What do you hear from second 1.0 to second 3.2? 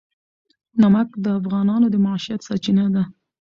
د افغانانو د معیشت سرچینه ده.